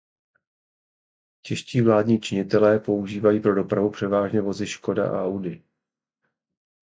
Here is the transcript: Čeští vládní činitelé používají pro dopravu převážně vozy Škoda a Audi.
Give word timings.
Čeští 1.41 1.81
vládní 1.81 2.19
činitelé 2.19 2.79
používají 2.79 3.39
pro 3.39 3.55
dopravu 3.55 3.89
převážně 3.89 4.41
vozy 4.41 4.67
Škoda 4.67 5.19
a 5.19 5.25
Audi. 5.25 5.63